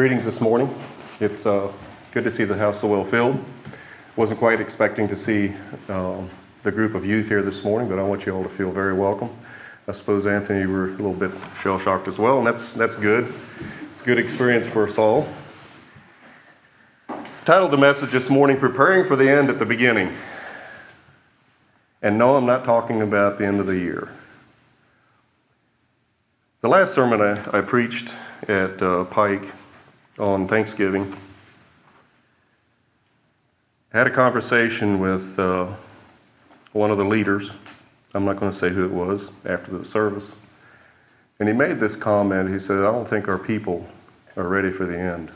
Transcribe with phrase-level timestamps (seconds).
[0.00, 0.74] Greetings this morning.
[1.20, 1.70] It's uh,
[2.12, 3.38] good to see the house so well filled.
[4.16, 5.52] Wasn't quite expecting to see
[5.90, 6.30] um,
[6.62, 8.94] the group of youth here this morning, but I want you all to feel very
[8.94, 9.28] welcome.
[9.86, 12.96] I suppose Anthony, you were a little bit shell shocked as well, and that's that's
[12.96, 13.30] good.
[13.92, 15.28] It's a good experience for us all.
[17.10, 20.16] I've titled the message this morning "Preparing for the End at the Beginning."
[22.00, 24.08] And no, I'm not talking about the end of the year.
[26.62, 28.14] The last sermon I, I preached
[28.48, 29.44] at uh, Pike
[30.20, 31.16] on Thanksgiving
[33.90, 35.66] had a conversation with uh,
[36.72, 37.52] one of the leaders.
[38.14, 40.30] I'm not going to say who it was after the service.
[41.38, 42.52] And he made this comment.
[42.52, 43.88] He said, I don't think our people
[44.36, 45.32] are ready for the end.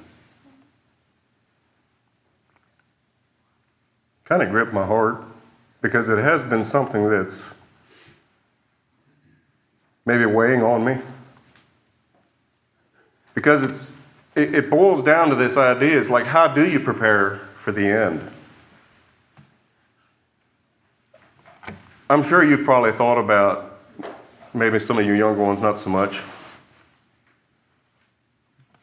[4.24, 5.24] Kind of gripped my heart
[5.80, 7.52] because it has been something that's
[10.06, 10.98] maybe weighing on me.
[13.34, 13.92] Because it's,
[14.36, 17.86] it, it boils down to this idea it's like, how do you prepare for the
[17.86, 18.30] end?
[22.10, 23.80] I'm sure you've probably thought about,
[24.52, 26.18] maybe some of you younger ones, not so much.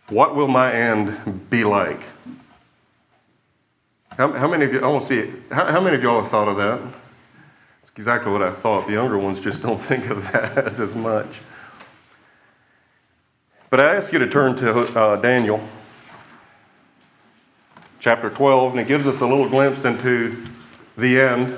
[0.10, 2.02] What will my end be like?
[4.18, 5.30] How, how many of you, I want to see it.
[5.52, 6.82] How, how many of y'all have thought of that?
[7.82, 8.88] It's exactly what I thought.
[8.88, 11.40] The younger ones just don't think of that as much.
[13.72, 15.66] But I ask you to turn to uh, Daniel
[18.02, 20.44] chapter 12, and it gives us a little glimpse into
[20.98, 21.58] the end.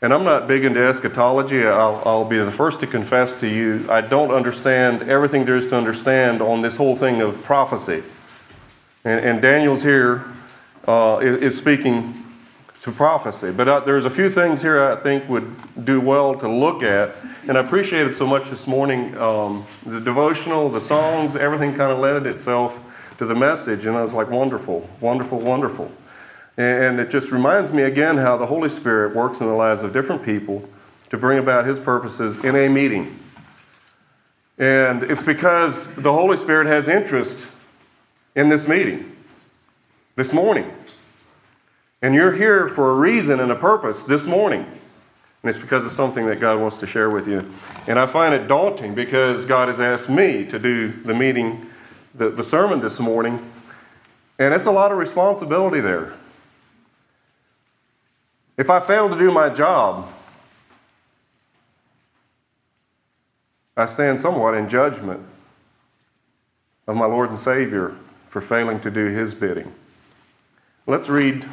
[0.00, 1.66] And I'm not big into eschatology.
[1.66, 5.66] I'll, I'll, be the first to confess to you, I don't understand everything there is
[5.66, 8.02] to understand on this whole thing of prophecy.
[9.04, 10.24] And, and Daniel's here
[10.86, 12.31] uh, is, is, speaking
[12.82, 13.52] to prophecy.
[13.52, 17.14] But uh, there's a few things here I think would do well to look at.
[17.46, 19.16] And I appreciate it so much this morning.
[19.18, 22.76] Um, the devotional, the songs, everything kind of led itself
[23.18, 23.86] to the message.
[23.86, 25.92] And I was like, wonderful, wonderful, wonderful.
[26.56, 29.92] And it just reminds me again how the Holy Spirit works in the lives of
[29.92, 30.68] different people
[31.10, 33.16] to bring about His purposes in a meeting.
[34.58, 37.46] And it's because the Holy Spirit has interest
[38.34, 39.16] in this meeting
[40.16, 40.70] this morning.
[42.02, 44.66] And you're here for a reason and a purpose this morning.
[45.42, 47.48] And it's because of something that God wants to share with you.
[47.86, 51.70] And I find it daunting because God has asked me to do the meeting,
[52.14, 53.50] the, the sermon this morning.
[54.38, 56.12] And it's a lot of responsibility there.
[58.56, 60.08] If I fail to do my job,
[63.76, 65.24] I stand somewhat in judgment
[66.86, 67.96] of my Lord and Savior
[68.28, 69.72] for failing to do his bidding.
[70.86, 71.48] Let's read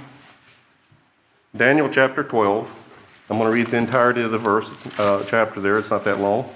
[1.55, 2.71] Daniel chapter 12.
[3.29, 5.79] I'm going to read the entirety of the verse, uh, chapter there.
[5.79, 6.47] It's not that long.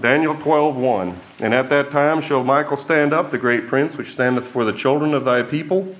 [0.00, 1.16] Daniel 12, 1.
[1.40, 4.72] And at that time shall Michael stand up, the great prince, which standeth for the
[4.72, 5.94] children of thy people.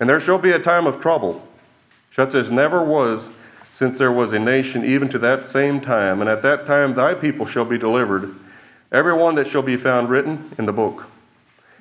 [0.00, 1.46] And there shall be a time of trouble,
[2.10, 3.30] such as never was
[3.72, 6.20] since there was a nation, even to that same time.
[6.20, 8.34] And at that time thy people shall be delivered,
[8.92, 11.06] every one that shall be found written in the book.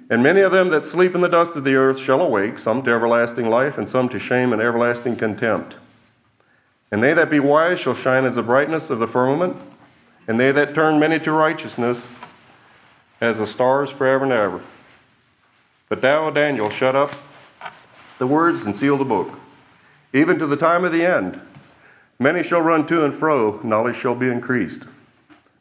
[0.09, 2.81] And many of them that sleep in the dust of the earth shall awake, some
[2.83, 5.77] to everlasting life, and some to shame and everlasting contempt.
[6.91, 9.57] And they that be wise shall shine as the brightness of the firmament,
[10.27, 12.09] and they that turn many to righteousness
[13.19, 14.61] as the stars forever and ever.
[15.89, 17.11] But thou, Daniel, shut up
[18.17, 19.39] the words and seal the book,
[20.13, 21.41] even to the time of the end.
[22.19, 24.83] Many shall run to and fro, knowledge shall be increased.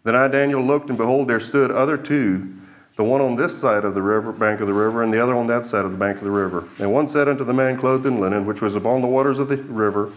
[0.04, 2.54] Then I, Daniel, looked, and behold, there stood other two
[2.96, 5.34] the one on this side of the river, bank of the river, and the other
[5.34, 6.64] on that side of the bank of the river.
[6.78, 9.48] And one said unto the man clothed in linen, which was upon the waters of
[9.48, 10.10] the river,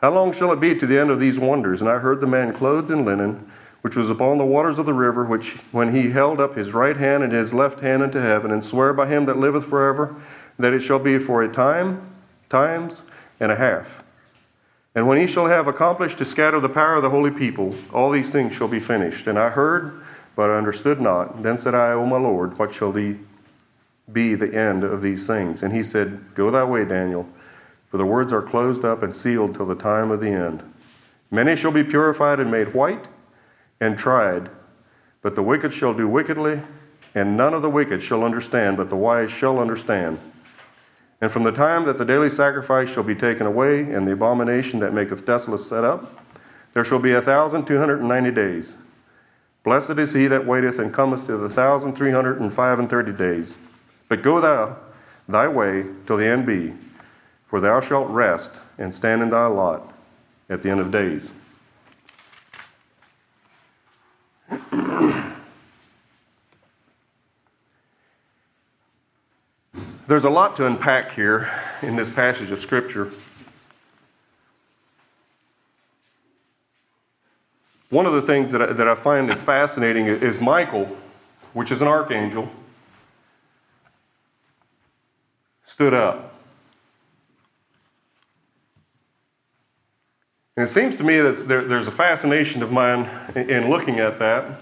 [0.00, 1.82] How long shall it be to the end of these wonders?
[1.82, 3.50] And I heard the man clothed in linen,
[3.82, 6.96] which was upon the waters of the river, which when he held up his right
[6.96, 10.16] hand and his left hand unto heaven, and swear by him that liveth forever,
[10.58, 12.08] that it shall be for a time,
[12.48, 13.02] times,
[13.38, 14.02] and a half.
[14.94, 18.10] And when he shall have accomplished to scatter the power of the holy people, all
[18.10, 19.26] these things shall be finished.
[19.26, 20.02] And I heard
[20.38, 21.42] but I understood not.
[21.42, 23.18] Then said I, O my Lord, what shall thee
[24.12, 25.64] be the end of these things?
[25.64, 27.28] And he said, Go thy way, Daniel,
[27.90, 30.62] for the words are closed up and sealed till the time of the end.
[31.32, 33.08] Many shall be purified and made white
[33.80, 34.48] and tried,
[35.22, 36.60] but the wicked shall do wickedly,
[37.16, 40.20] and none of the wicked shall understand, but the wise shall understand.
[41.20, 44.78] And from the time that the daily sacrifice shall be taken away, and the abomination
[44.78, 46.24] that maketh desolate set up,
[46.74, 48.76] there shall be a thousand two hundred and ninety days.
[49.68, 52.88] Blessed is he that waiteth and cometh to the thousand three hundred and five and
[52.88, 53.58] thirty days.
[54.08, 54.78] But go thou
[55.28, 56.72] thy way till the end be,
[57.48, 59.92] for thou shalt rest and stand in thy lot
[60.48, 61.32] at the end of days.
[70.08, 71.50] There's a lot to unpack here
[71.82, 73.12] in this passage of Scripture.
[77.90, 80.88] One of the things that I, that I find is fascinating is Michael,
[81.54, 82.48] which is an archangel,
[85.64, 86.34] stood up.
[90.56, 94.00] And it seems to me that there, there's a fascination of mine in, in looking
[94.00, 94.58] at that.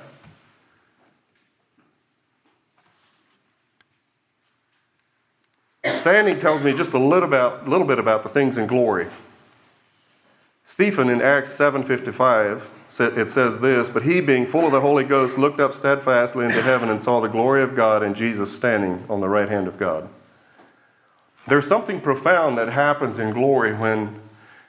[5.95, 9.07] Standing tells me just a little, about, little bit about the things in glory.
[10.67, 12.61] Stephen in Acts 7:55
[13.01, 16.61] it says this, but he being full of the Holy Ghost looked up steadfastly into
[16.61, 19.79] heaven and saw the glory of God and Jesus standing on the right hand of
[19.79, 20.09] God.
[21.47, 24.21] There's something profound that happens in glory when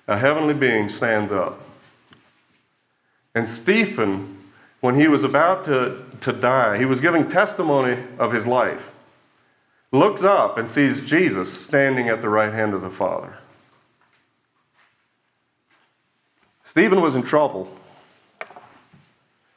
[0.07, 1.59] a heavenly being stands up.
[3.33, 4.37] And Stephen,
[4.81, 8.91] when he was about to, to die, he was giving testimony of his life,
[9.91, 13.37] looks up and sees Jesus standing at the right hand of the Father.
[16.67, 17.65] Stephen was in trouble.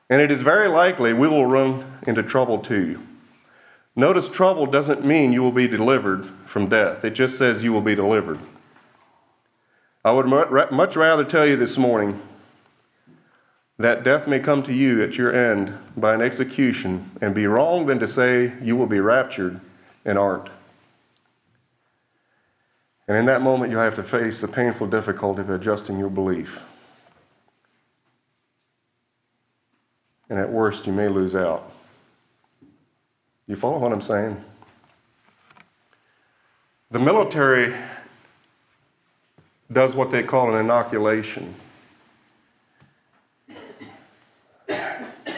[0.09, 3.01] And it is very likely we will run into trouble too.
[3.97, 7.81] Notice trouble doesn't mean you will be delivered from death, it just says you will
[7.81, 8.39] be delivered.
[10.05, 12.23] I would much rather tell you this morning
[13.77, 17.87] that death may come to you at your end by an execution and be wrong
[17.87, 19.61] than to say you will be raptured
[20.05, 20.49] and aren't.
[23.09, 26.61] And in that moment, you have to face the painful difficulty of adjusting your belief.
[30.31, 31.71] And at worst, you may lose out.
[33.47, 34.43] You follow what I'm saying?
[36.93, 37.75] The military
[39.73, 41.55] does what they call an inoculation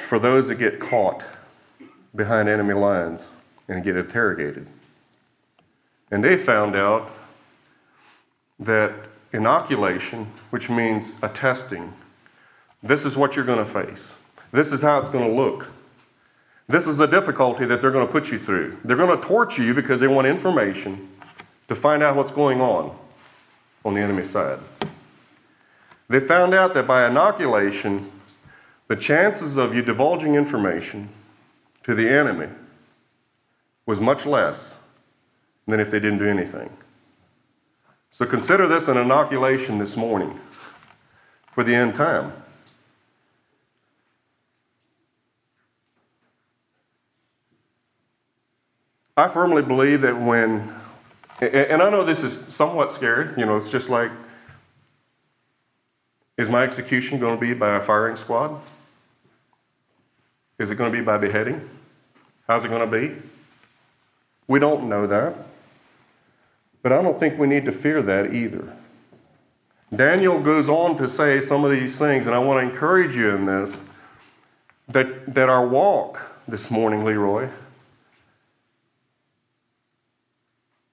[0.09, 1.25] for those that get caught
[2.15, 3.25] behind enemy lines
[3.69, 4.67] and get interrogated.
[6.11, 7.11] And they found out
[8.61, 8.93] that
[9.33, 11.94] inoculation, which means a testing,
[12.83, 14.12] this is what you're going to face.
[14.52, 15.66] This is how it's going to look.
[16.69, 18.78] This is the difficulty that they're going to put you through.
[18.84, 21.08] They're going to torture you because they want information
[21.69, 22.96] to find out what's going on
[23.84, 24.58] on the enemy side.
[26.08, 28.10] They found out that by inoculation,
[28.88, 31.08] the chances of you divulging information
[31.84, 32.48] to the enemy
[33.87, 34.76] was much less
[35.66, 36.70] than if they didn't do anything.
[38.10, 40.38] So consider this an inoculation this morning
[41.52, 42.32] for the end time.
[49.22, 50.69] I firmly believe that when,
[51.40, 54.10] and I know this is somewhat scary, you know, it's just like,
[56.36, 58.60] is my execution going to be by a firing squad?
[60.58, 61.70] Is it going to be by beheading?
[62.48, 63.14] How's it going to be?
[64.48, 65.36] We don't know that.
[66.82, 68.76] But I don't think we need to fear that either.
[69.94, 73.30] Daniel goes on to say some of these things, and I want to encourage you
[73.36, 73.80] in this
[74.88, 77.48] that, that our walk this morning, Leroy,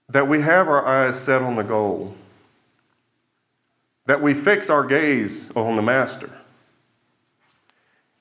[0.10, 2.16] that we have our eyes set on the goal,
[4.06, 6.32] that we fix our gaze on the Master.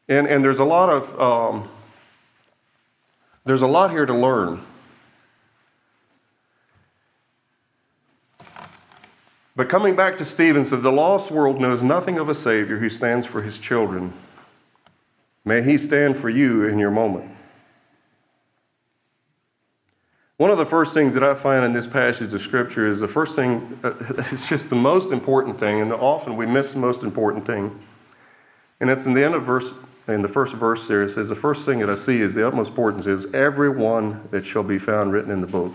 [0.09, 1.69] And, and there's a lot of um,
[3.45, 4.61] there's a lot here to learn.
[9.57, 12.89] But coming back to Stephen said, the lost world knows nothing of a Savior who
[12.89, 14.13] stands for his children.
[15.45, 17.31] May he stand for you in your moment.
[20.39, 23.09] One of the first things that I find in this passage of Scripture is the
[23.09, 23.93] first thing, uh,
[24.31, 27.77] it's just the most important thing, and often we miss the most important thing.
[28.79, 29.73] And it's in the end of verse,
[30.07, 32.47] in the first verse there, it says, The first thing that I see is the
[32.47, 35.75] utmost importance is every one that shall be found written in the book.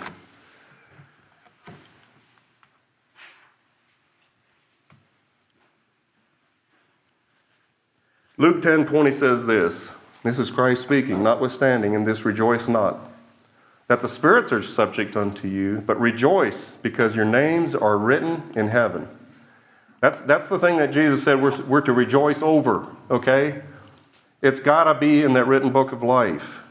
[8.37, 9.91] Luke 10 20 says this.
[10.23, 13.12] This is Christ speaking, notwithstanding, in this rejoice not
[13.93, 18.69] that the spirits are subject unto you, but rejoice because your names are written in
[18.69, 19.07] heaven.
[20.01, 23.61] That's, that's the thing that Jesus said we're, we're to rejoice over, okay?
[24.41, 26.61] It's got to be in that written book of life.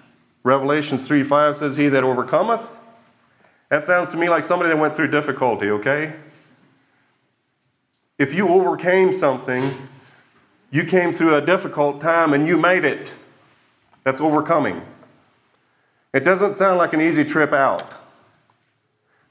[0.43, 2.67] Revelations 3 5 says, He that overcometh.
[3.69, 6.14] That sounds to me like somebody that went through difficulty, okay?
[8.19, 9.73] If you overcame something,
[10.73, 13.14] you came through a difficult time and you made it.
[14.02, 14.83] That's overcoming.
[16.12, 17.95] It doesn't sound like an easy trip out.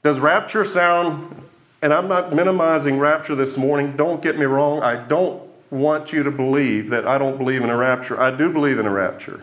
[0.02, 1.48] Does rapture sound,
[1.80, 6.22] and I'm not minimizing rapture this morning, don't get me wrong, I don't want you
[6.22, 8.20] to believe that I don't believe in a rapture.
[8.20, 9.42] I do believe in a rapture.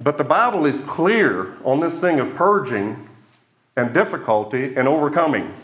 [0.00, 3.08] But the Bible is clear on this thing of purging
[3.76, 5.54] and difficulty and overcoming.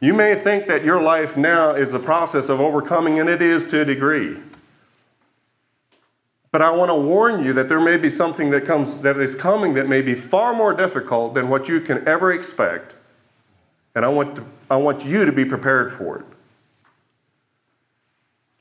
[0.00, 3.66] You may think that your life now is a process of overcoming, and it is
[3.68, 4.36] to a degree.
[6.56, 9.34] But I want to warn you that there may be something that comes that is
[9.34, 12.94] coming that may be far more difficult than what you can ever expect.
[13.94, 16.24] And I want, to, I want you to be prepared for it.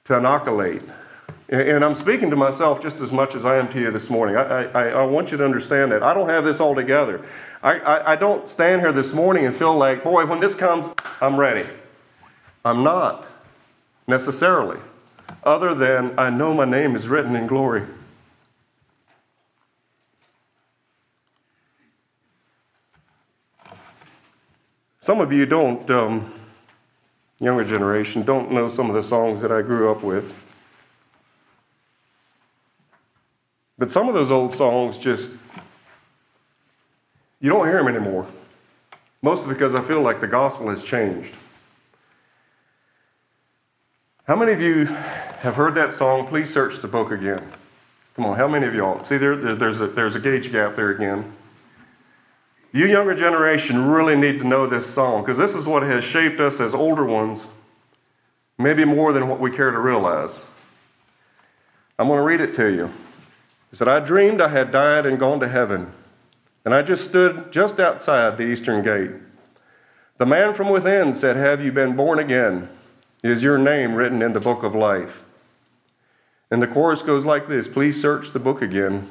[0.04, 0.82] To inoculate
[1.48, 4.36] and I'm speaking to myself just as much as I am to you this morning.
[4.36, 6.04] I, I, I want you to understand that.
[6.04, 7.26] I don't have this all together.
[7.64, 10.88] I, I, I don't stand here this morning and feel like, boy, when this comes,
[11.22, 11.70] I'm ready.
[12.66, 13.26] I'm not
[14.06, 14.82] necessarily,
[15.46, 17.84] other than I know my name is written in glory.
[25.00, 26.34] Some of you don't, um,
[27.40, 30.34] younger generation, don't know some of the songs that I grew up with.
[33.78, 35.30] But some of those old songs just,
[37.40, 38.26] you don't hear them anymore.
[39.22, 41.36] Mostly because I feel like the gospel has changed.
[44.28, 44.86] How many of you
[45.40, 47.44] have heard that song, Please Search the Book Again?
[48.16, 49.04] Come on, how many of y'all?
[49.04, 51.34] See, there, there's, a, there's a gauge gap there again.
[52.72, 56.40] You younger generation really need to know this song because this is what has shaped
[56.40, 57.48] us as older ones,
[58.58, 60.42] maybe more than what we care to realize.
[61.98, 62.92] I'm going to read it to you.
[63.72, 65.92] He said, I dreamed I had died and gone to heaven,
[66.64, 69.12] and I just stood just outside the eastern gate.
[70.18, 72.70] The man from within said, Have you been born again?
[73.24, 75.24] Is your name written in the book of life?
[76.52, 79.10] And the chorus goes like this Please search the book again.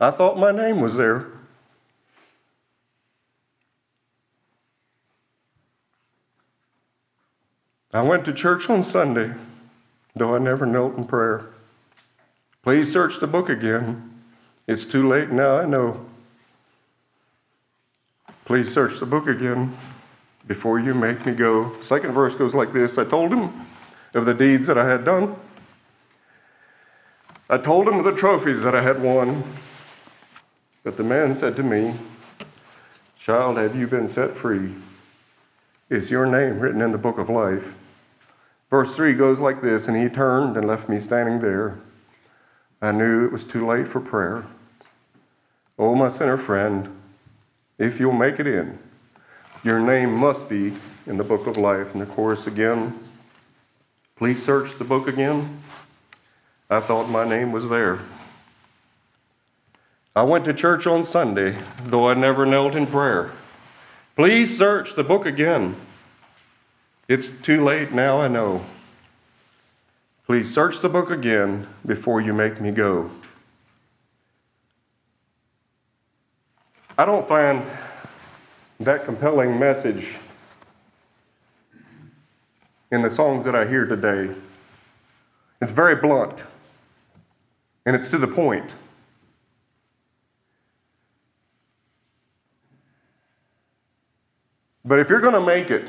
[0.00, 1.26] I thought my name was there.
[7.92, 9.32] I went to church on Sunday,
[10.14, 11.46] though I never knelt in prayer.
[12.62, 14.22] Please search the book again.
[14.66, 16.04] It's too late now, I know.
[18.44, 19.74] Please search the book again
[20.48, 21.72] before you make me go.
[21.82, 23.52] Second verse goes like this I told him
[24.14, 25.36] of the deeds that I had done.
[27.50, 29.44] I told him of the trophies that I had won.
[30.82, 31.94] But the man said to me,
[33.18, 34.74] Child, have you been set free?
[35.90, 37.74] Is your name written in the book of life?
[38.70, 41.78] Verse 3 goes like this And he turned and left me standing there.
[42.80, 44.44] I knew it was too late for prayer.
[45.78, 46.88] Oh, my sinner friend,
[47.78, 48.78] if you'll make it in,
[49.62, 50.72] your name must be
[51.06, 51.92] in the book of life.
[51.92, 52.98] And the chorus again,
[54.16, 55.58] please search the book again.
[56.70, 58.00] I thought my name was there.
[60.14, 63.32] I went to church on Sunday, though I never knelt in prayer.
[64.16, 65.76] Please search the book again.
[67.06, 68.64] It's too late now, I know.
[70.26, 73.10] Please search the book again before you make me go.
[76.98, 77.64] I don't find
[78.80, 80.16] that compelling message
[82.90, 84.34] in the songs that I hear today.
[85.60, 86.42] It's very blunt
[87.84, 88.74] and it's to the point.
[94.84, 95.88] But if you're going to make it,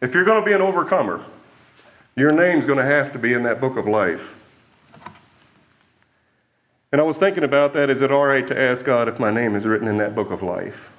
[0.00, 1.24] if you're going to be an overcomer,
[2.16, 4.34] your name's going to have to be in that book of life.
[6.90, 7.88] And I was thinking about that.
[7.88, 10.30] Is it all right to ask God if my name is written in that book
[10.30, 10.90] of life?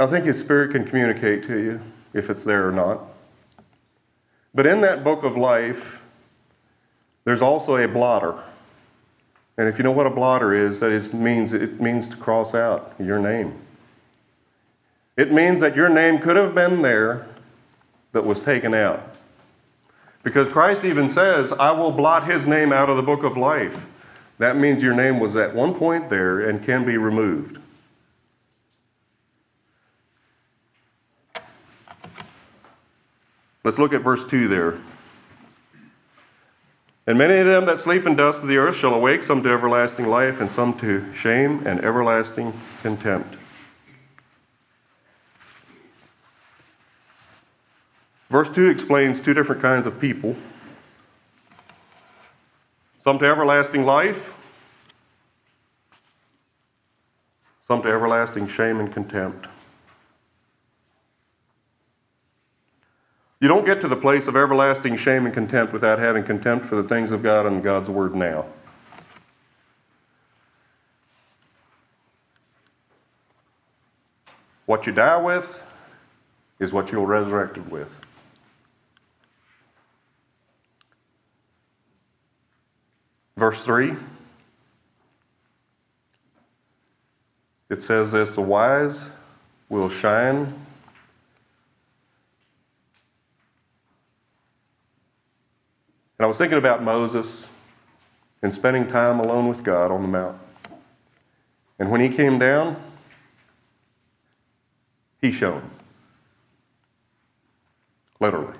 [0.00, 1.80] I think His Spirit can communicate to you
[2.14, 3.02] if it's there or not.
[4.54, 6.00] But in that book of life,
[7.24, 8.42] there's also a blotter.
[9.58, 12.54] And if you know what a blotter is, that it means it means to cross
[12.54, 13.54] out your name.
[15.18, 17.26] It means that your name could have been there,
[18.10, 19.02] but was taken out.
[20.22, 23.84] Because Christ even says, I will blot his name out of the book of life.
[24.38, 27.58] That means your name was at one point there and can be removed.
[33.70, 34.74] Let's look at verse 2 there.
[37.06, 39.48] And many of them that sleep in dust of the earth shall awake, some to
[39.48, 43.36] everlasting life, and some to shame and everlasting contempt.
[48.28, 50.34] Verse 2 explains two different kinds of people
[52.98, 54.32] some to everlasting life,
[57.68, 59.46] some to everlasting shame and contempt.
[63.40, 66.76] You don't get to the place of everlasting shame and contempt without having contempt for
[66.76, 68.44] the things of God and God's Word now.
[74.66, 75.62] What you die with
[76.58, 77.98] is what you'll resurrected with.
[83.36, 83.96] Verse 3
[87.70, 89.06] it says this the wise
[89.70, 90.52] will shine
[96.20, 97.46] And I was thinking about Moses
[98.42, 100.36] and spending time alone with God on the mount.
[101.78, 102.76] And when he came down,
[105.22, 105.70] he shone.
[108.20, 108.52] Literally.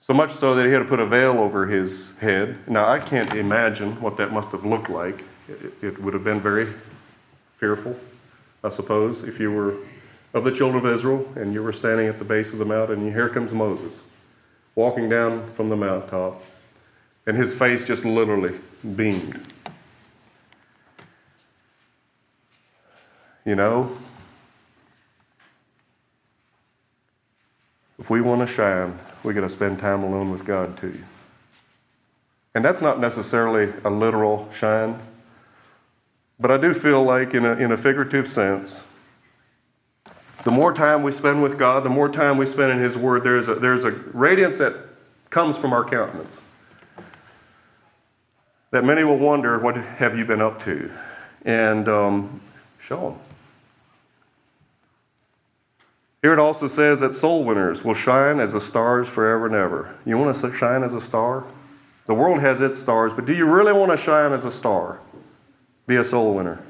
[0.00, 2.56] So much so that he had to put a veil over his head.
[2.66, 5.22] Now, I can't imagine what that must have looked like.
[5.48, 6.66] It, it would have been very
[7.58, 7.96] fearful,
[8.64, 9.76] I suppose, if you were
[10.34, 13.02] of the children of Israel and you were standing at the base of the mountain
[13.02, 13.94] and here comes Moses
[14.74, 16.42] walking down from the mountaintop
[17.26, 18.58] and his face just literally
[18.96, 19.40] beamed.
[23.44, 23.96] You know,
[27.98, 30.98] if we want to shine, we got to spend time alone with God too.
[32.54, 35.00] And that's not necessarily a literal shine,
[36.38, 38.82] but I do feel like, in a, in a figurative sense,
[40.44, 43.24] the more time we spend with God, the more time we spend in His Word,
[43.24, 44.74] there's a, there's a radiance that
[45.28, 46.40] comes from our countenance.
[48.70, 50.90] That many will wonder, what have you been up to?
[51.44, 52.40] And um,
[52.78, 53.18] show them.
[56.22, 59.94] Here it also says that soul winners will shine as the stars forever and ever.
[60.04, 61.44] You want to shine as a star?
[62.06, 65.00] The world has its stars, but do you really want to shine as a star?
[65.86, 66.62] Be a soul winner.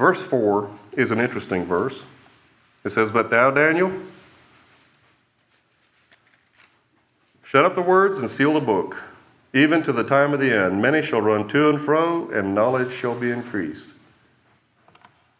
[0.00, 2.04] Verse 4 is an interesting verse.
[2.84, 3.92] It says, But thou, Daniel,
[7.42, 8.96] Shut up the words and seal the book,
[9.52, 10.80] even to the time of the end.
[10.80, 13.92] Many shall run to and fro, and knowledge shall be increased.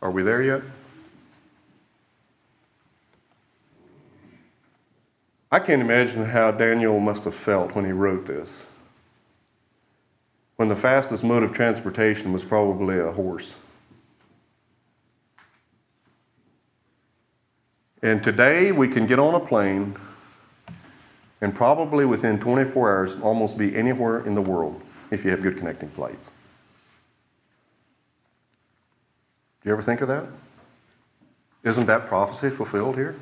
[0.02, 0.62] Are we there yet?
[5.50, 8.64] I can't imagine how Daniel must have felt when he wrote this.
[10.56, 13.54] When the fastest mode of transportation was probably a horse.
[18.02, 19.94] And today we can get on a plane
[21.40, 25.58] and probably within 24 hours almost be anywhere in the world if you have good
[25.58, 26.30] connecting flights.
[29.62, 30.24] Do you ever think of that?
[31.62, 33.16] Isn't that prophecy fulfilled here?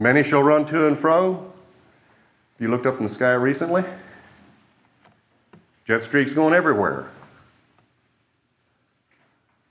[0.00, 1.52] Many shall run to and fro.
[2.58, 3.84] You looked up in the sky recently?
[5.84, 7.06] Jet streaks going everywhere.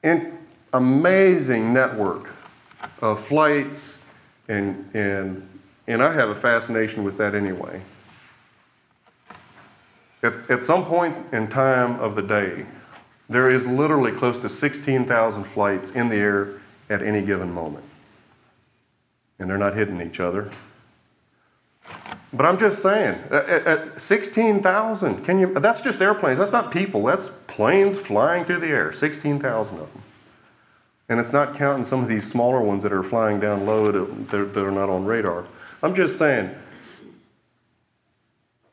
[0.03, 0.37] And
[0.71, 2.36] amazing network
[3.01, 3.97] of flights
[4.47, 5.47] and, and
[5.87, 7.81] and I have a fascination with that anyway.
[10.21, 12.65] At, at some point in time of the day,
[13.29, 17.85] there is literally close to 16,000 flights in the air at any given moment.
[19.39, 20.51] And they're not hitting each other.
[22.33, 26.39] But I'm just saying, at, at 16,000, can you, that's just airplanes.
[26.39, 27.03] That's not people.
[27.05, 30.03] That's planes flying through the air, 16,000 of them.
[31.09, 34.53] And it's not counting some of these smaller ones that are flying down low that,
[34.53, 35.45] that are not on radar.
[35.81, 36.53] I'm just saying,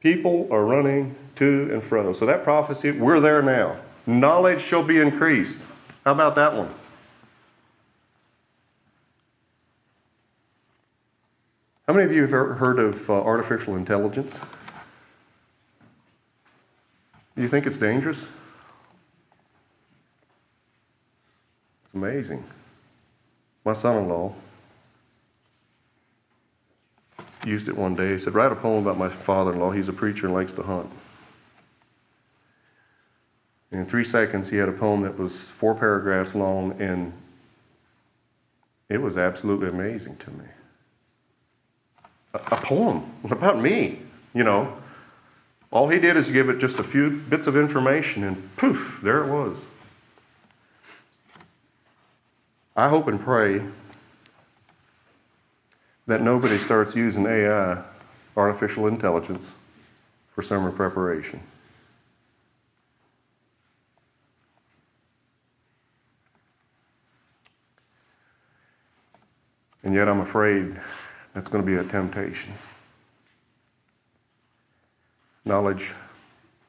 [0.01, 2.13] people are running to and fro.
[2.13, 3.77] So that prophecy, we're there now.
[4.07, 5.57] Knowledge shall be increased.
[6.05, 6.69] How about that one?
[11.87, 14.39] How many of you have heard of uh, artificial intelligence?
[17.37, 18.27] Do you think it's dangerous?
[21.95, 22.45] Amazing.
[23.65, 24.35] My son in law
[27.47, 28.13] used it one day.
[28.13, 29.71] He said, Write a poem about my father in law.
[29.71, 30.91] He's a preacher and likes to hunt.
[33.71, 37.13] And in three seconds, he had a poem that was four paragraphs long, and
[38.89, 40.45] it was absolutely amazing to me.
[42.35, 44.01] A, a poem about me,
[44.33, 44.77] you know.
[45.71, 49.25] All he did is give it just a few bits of information, and poof, there
[49.25, 49.61] it was.
[52.77, 53.63] I hope and pray
[56.07, 57.83] that nobody starts using AI,
[58.37, 59.53] artificial intelligence,
[60.35, 61.41] for summer preparation.
[69.85, 70.77] And yet I'm afraid
[71.35, 72.53] that's going to be a temptation.
[75.45, 75.93] Knowledge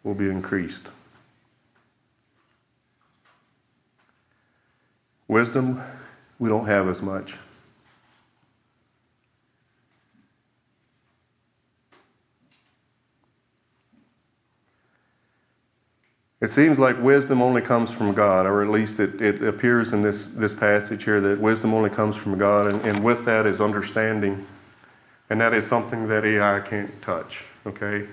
[0.04, 0.90] will be increased.
[5.28, 5.82] Wisdom,
[6.40, 7.38] we don't have as much.
[16.42, 20.04] It seems like wisdom only comes from God, or at least it, it appears in
[20.04, 23.62] this, this passage here that wisdom only comes from God, and, and with that is
[23.62, 24.46] understanding.
[25.32, 28.08] And that is something that AI can't touch, okay?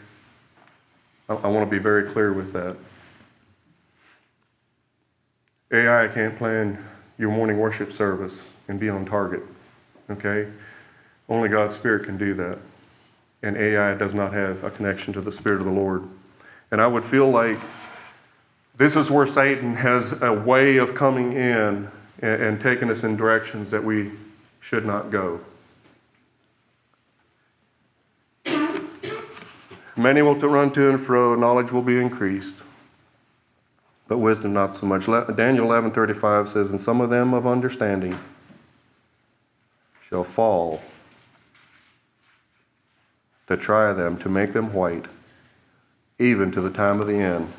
[1.29, 2.77] I, I want to be very clear with that.
[5.71, 6.83] AI can't plan
[7.19, 9.43] your morning worship service and be on target,
[10.11, 10.51] okay?
[11.29, 12.59] Only God's Spirit can do that.
[13.43, 16.05] And AI does not have a connection to the Spirit of the Lord.
[16.71, 17.59] And I would feel like
[18.77, 23.17] this is where Satan has a way of coming in and, and taking us in
[23.17, 24.11] directions that we
[24.61, 25.41] should not go.
[29.97, 32.63] Many will run to and fro, knowledge will be increased,
[34.13, 35.07] but wisdom not so much.
[35.07, 38.19] Daniel 11:35 says, "And some of them of understanding
[40.03, 40.83] shall fall
[43.47, 45.07] to try them, to make them white,
[46.19, 47.51] even to the time of the end,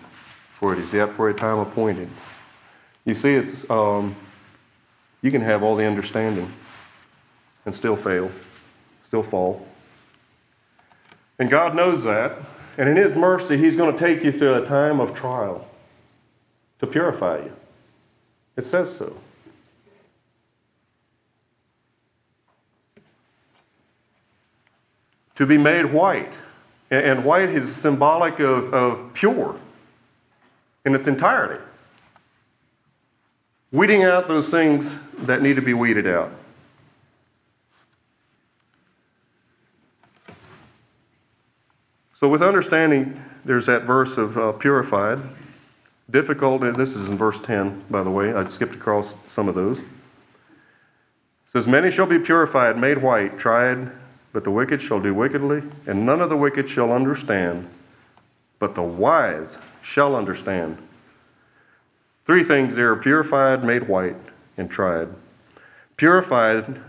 [0.60, 2.08] for it is yet for a time appointed."
[3.04, 4.16] You see, it's um,
[5.24, 6.54] you can have all the understanding
[7.66, 8.30] and still fail,
[9.02, 9.66] still fall.
[11.40, 12.34] And God knows that.
[12.78, 15.68] And in His mercy, He's going to take you through a time of trial
[16.84, 17.56] to purify you.
[18.58, 19.16] It says so.
[25.36, 26.38] To be made white.
[26.92, 29.56] And white is symbolic of, of pure
[30.86, 31.64] in its entirety.
[33.72, 36.34] Weeding out those things that need to be weeded out.
[42.14, 45.22] So, with understanding, there's that verse of uh, purified.
[46.12, 48.34] Difficult, this is in verse 10, by the way.
[48.34, 49.80] I skipped across some of those.
[49.80, 49.86] It
[51.48, 53.90] says, Many shall be purified, made white, tried,
[54.34, 57.70] but the wicked shall do wickedly, and none of the wicked shall understand,
[58.60, 60.78] but the wise shall understand.
[62.26, 64.18] Three things there purified, made white,
[64.58, 65.08] and tried.
[65.98, 66.82] Purified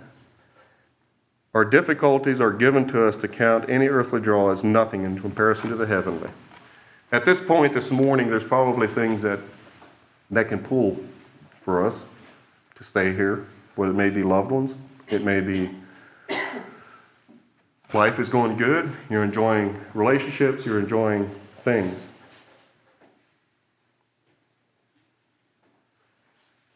[1.54, 5.70] our difficulties are given to us to count any earthly draw as nothing in comparison
[5.70, 6.28] to the heavenly.
[7.12, 9.38] At this point this morning, there's probably things that,
[10.30, 10.98] that can pull
[11.60, 12.06] for us
[12.74, 14.74] to stay here, whether it may be loved ones,
[15.08, 15.70] it may be
[17.92, 21.30] life is going good, you're enjoying relationships, you're enjoying
[21.62, 21.94] things.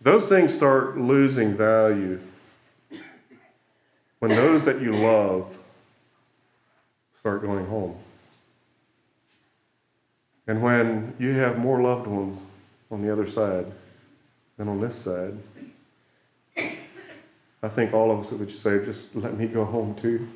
[0.01, 2.21] Those things start losing value
[4.21, 5.57] when those that you love
[7.19, 7.97] start going home.
[10.49, 12.39] And when you have more loved ones
[12.91, 13.67] on the other side
[14.57, 15.37] than on this side,
[17.63, 20.27] I think all of us would say, just let me go home too.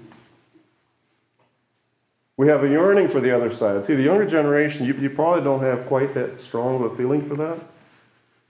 [2.37, 3.85] We have a yearning for the other side.
[3.85, 7.27] See, the younger generation, you, you probably don't have quite that strong of a feeling
[7.27, 7.59] for that.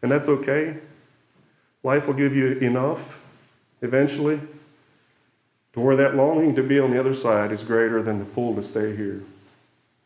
[0.03, 0.79] And that's okay.
[1.85, 3.21] Life will give you enough
[3.83, 4.41] eventually
[5.75, 8.55] to where that longing to be on the other side is greater than the pull
[8.57, 9.23] to stay here.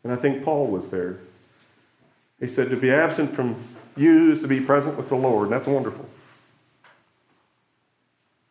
[0.03, 1.17] And I think Paul was there.
[2.39, 3.55] He said, To be absent from
[3.95, 6.07] you is to be present with the Lord, and that's wonderful.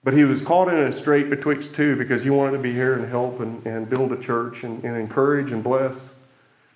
[0.03, 2.94] But he was caught in a strait betwixt two because he wanted to be here
[2.94, 6.14] and help and, and build a church and, and encourage and bless,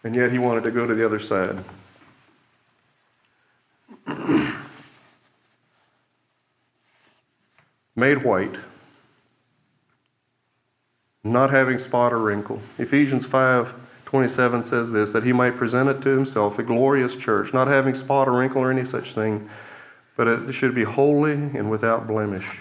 [0.02, 1.62] and yet he wanted to go to the other side.
[7.94, 8.56] Made white
[11.22, 12.60] not having spot or wrinkle.
[12.78, 13.74] Ephesians 5
[14.10, 17.94] 27 says this that he might present it to himself a glorious church, not having
[17.94, 19.48] spot or wrinkle or any such thing,
[20.16, 22.60] but it should be holy and without blemish.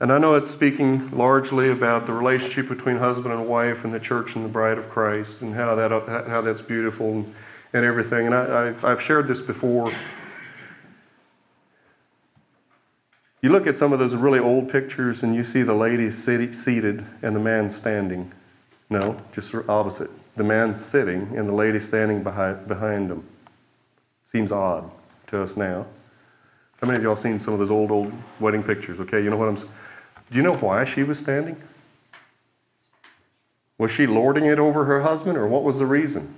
[0.00, 4.00] And I know it's speaking largely about the relationship between husband and wife and the
[4.00, 5.90] church and the bride of Christ and how, that,
[6.26, 7.34] how that's beautiful and,
[7.72, 8.26] and everything.
[8.26, 9.92] And I, I've, I've shared this before
[13.46, 17.06] You look at some of those really old pictures and you see the lady seated
[17.22, 18.32] and the man standing.
[18.88, 20.10] No, just opposite.
[20.36, 23.24] The man sitting and the lady standing behind, behind him.
[24.24, 24.90] Seems odd
[25.28, 25.86] to us now.
[26.80, 29.00] How many of y'all seen some of those old, old wedding pictures?
[29.00, 29.66] Okay, you know what I'm Do
[30.32, 31.56] you know why she was standing?
[33.78, 36.34] Was she lording it over her husband, or what was the reason?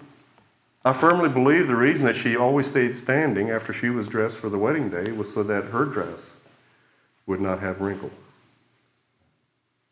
[0.84, 4.48] I firmly believe the reason that she always stayed standing after she was dressed for
[4.48, 6.30] the wedding day was so that her dress
[7.26, 8.10] would not have wrinkle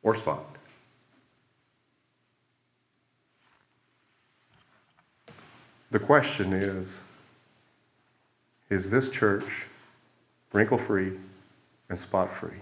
[0.03, 0.56] or spot.
[5.91, 6.99] The question is
[8.71, 9.67] Is this church
[10.53, 11.13] wrinkle free
[11.89, 12.61] and spot free?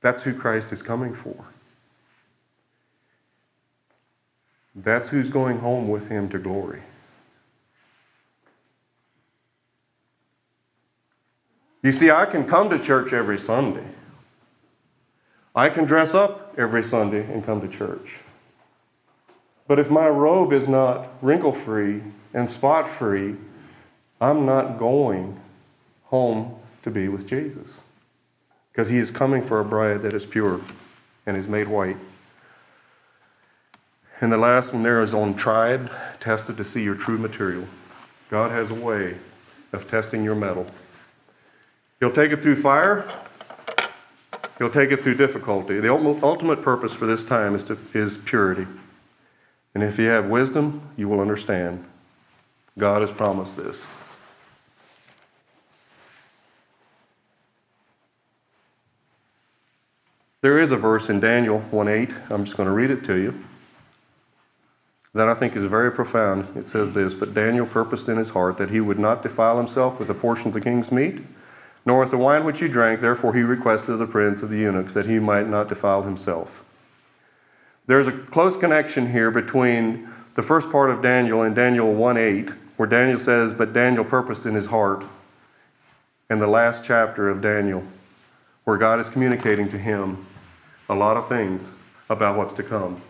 [0.00, 1.44] That's who Christ is coming for.
[4.74, 6.82] That's who's going home with him to glory.
[11.82, 13.86] You see, I can come to church every Sunday.
[15.54, 18.20] I can dress up every Sunday and come to church.
[19.70, 22.02] But if my robe is not wrinkle free
[22.34, 23.36] and spot free,
[24.20, 25.38] I'm not going
[26.06, 27.78] home to be with Jesus.
[28.72, 30.60] Because he is coming for a bride that is pure
[31.24, 31.98] and is made white.
[34.20, 37.68] And the last one there is on tried, tested to see your true material.
[38.28, 39.18] God has a way
[39.72, 40.66] of testing your metal.
[42.00, 43.08] He'll take it through fire,
[44.58, 45.78] he'll take it through difficulty.
[45.78, 48.66] The ultimate purpose for this time is, to, is purity.
[49.74, 51.84] And if you have wisdom, you will understand.
[52.78, 53.84] God has promised this.
[60.42, 62.14] There is a verse in Daniel 1:8.
[62.30, 63.44] I'm just going to read it to you.
[65.12, 66.56] That I think is very profound.
[66.56, 69.98] It says this, but Daniel purposed in his heart that he would not defile himself
[69.98, 71.20] with a portion of the king's meat,
[71.84, 73.00] nor with the wine which he drank.
[73.00, 76.64] Therefore he requested of the prince of the eunuchs that he might not defile himself.
[77.90, 82.88] There's a close connection here between the first part of Daniel and Daniel 1:8, where
[82.88, 85.02] Daniel says, "But Daniel purposed in his heart,"
[86.30, 87.82] and the last chapter of Daniel,
[88.62, 90.18] where God is communicating to him
[90.88, 91.64] a lot of things
[92.08, 93.00] about what's to come.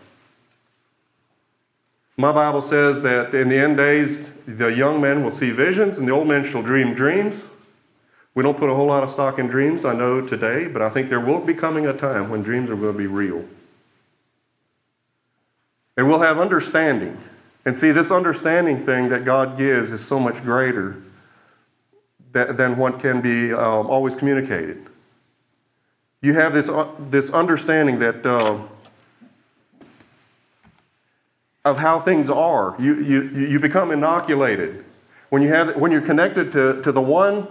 [2.17, 6.07] My Bible says that in the end days, the young men will see visions and
[6.07, 7.43] the old men shall dream dreams.
[8.33, 10.89] We don't put a whole lot of stock in dreams, I know today, but I
[10.89, 13.45] think there will be coming a time when dreams are going to be real.
[16.01, 17.15] And we'll have understanding.
[17.63, 21.01] And see, this understanding thing that God gives is so much greater
[22.33, 24.87] than what can be um, always communicated
[26.21, 28.59] you have this, uh, this understanding that uh,
[31.65, 32.75] of how things are.
[32.79, 34.85] You, you, you become inoculated.
[35.29, 37.47] When, you have, when you're connected to, to the one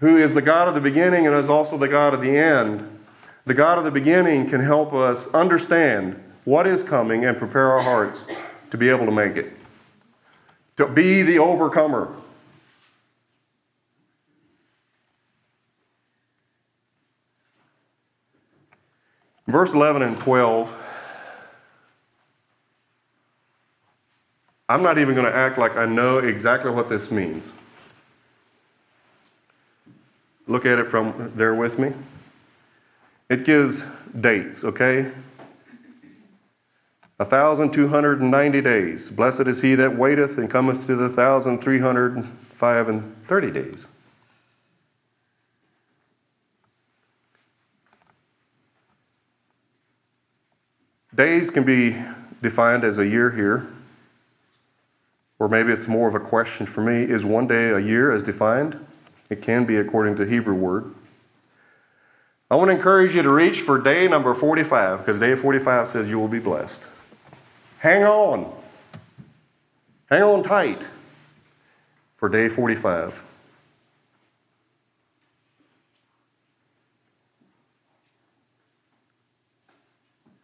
[0.00, 3.00] who is the God of the beginning and is also the God of the end,
[3.44, 7.82] the God of the beginning can help us understand what is coming and prepare our
[7.82, 8.24] hearts
[8.70, 9.52] to be able to make it.
[10.78, 12.14] To be the overcomer.
[19.46, 20.74] Verse 11 and 12.
[24.68, 27.52] I'm not even going to act like I know exactly what this means.
[30.46, 31.92] Look at it from there with me.
[33.28, 33.84] It gives
[34.18, 35.10] dates, okay?
[37.18, 39.10] 1,290 days.
[39.10, 43.86] Blessed is he that waiteth and cometh to the 1,305 and 30 days.
[51.14, 51.94] Days can be
[52.40, 53.68] defined as a year here,
[55.38, 57.02] or maybe it's more of a question for me.
[57.02, 58.84] Is one day a year as defined?
[59.28, 60.94] It can be according to Hebrew word.
[62.50, 66.08] I want to encourage you to reach for day number 45 because day 45 says
[66.08, 66.82] you will be blessed.
[67.82, 68.54] Hang on.
[70.08, 70.86] Hang on tight
[72.16, 73.20] for day 45.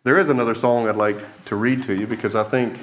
[0.03, 2.77] There is another song I'd like to read to you because I think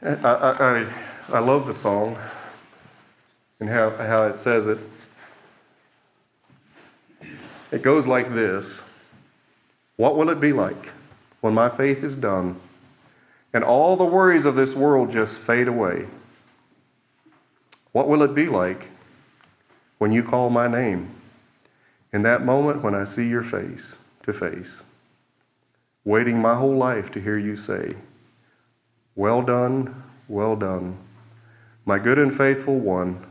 [0.00, 0.86] I, I,
[1.34, 2.18] I, love the song
[3.60, 4.78] and how, how it says it.
[7.70, 8.80] It goes like this
[9.96, 10.94] What will it be like
[11.40, 12.56] when my faith is done
[13.52, 16.06] and all the worries of this world just fade away?
[17.92, 18.88] What will it be like
[19.98, 21.10] when you call my name
[22.12, 23.96] in that moment when I see your face?
[24.22, 24.82] to face,
[26.04, 27.94] waiting my whole life to hear you say,
[29.14, 30.98] Well done, well done,
[31.84, 33.26] my good and faithful one.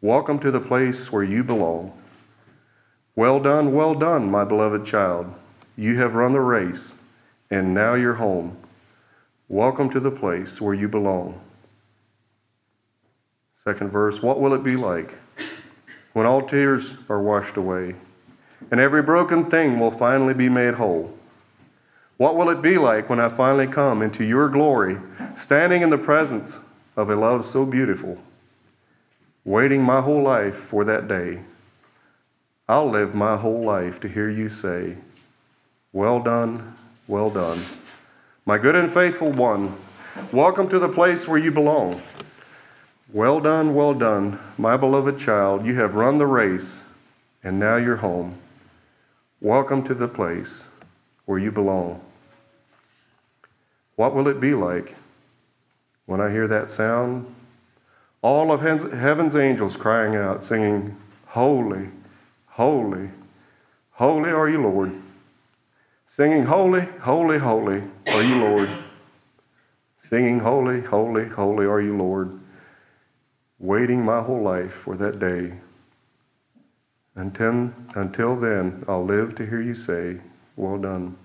[0.00, 1.92] Welcome to the place where you belong.
[3.16, 5.32] Well done, well done, my beloved child.
[5.76, 6.94] You have run the race,
[7.50, 8.56] and now you're home.
[9.48, 11.40] Welcome to the place where you belong.
[13.54, 15.14] Second verse What will it be like
[16.12, 17.94] when all tears are washed away?
[18.70, 21.12] and every broken thing will finally be made whole.
[22.16, 24.98] What will it be like when I finally come into your glory,
[25.34, 26.58] standing in the presence
[26.96, 28.18] of a love so beautiful,
[29.44, 31.40] waiting my whole life for that day?
[32.68, 34.96] I'll live my whole life to hear you say,
[35.92, 36.74] Well done,
[37.08, 37.60] well done.
[38.44, 39.76] My good and faithful one,
[40.32, 42.00] welcome to the place where you belong.
[43.12, 45.64] Well done, well done, my beloved child.
[45.64, 46.80] You have run the race,
[47.42, 48.38] and now you're home.
[49.40, 50.66] Welcome to the place
[51.24, 52.00] where you belong.
[53.94, 54.94] What will it be like
[56.06, 57.32] when I hear that sound?
[58.26, 61.90] all of heaven's- angels crying out, singing, Holy,
[62.46, 63.10] holy,
[63.92, 64.92] holy are you, Lord.
[66.06, 68.70] Singing, Holy, holy, holy are you, Lord.
[69.98, 72.38] Singing, Holy, holy, holy are you, Lord.
[73.58, 75.54] Waiting my whole life for that day.
[77.16, 80.18] Until, until then, I'll live to hear you say,
[80.54, 81.16] Well done.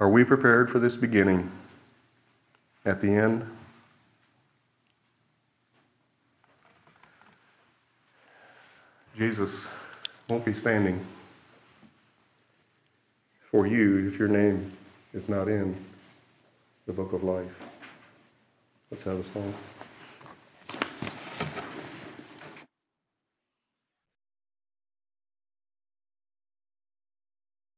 [0.00, 1.50] Are we prepared for this beginning?
[2.86, 3.46] At the end?
[9.16, 9.66] Jesus
[10.28, 11.00] won't be standing
[13.50, 14.70] for you if your name
[15.14, 15.74] is not in
[16.86, 17.64] the book of life.
[18.90, 19.54] Let's have a song.